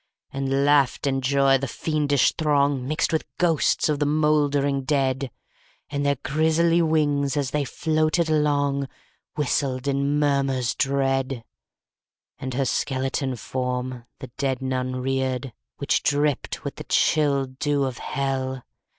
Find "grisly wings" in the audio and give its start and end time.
6.23-7.37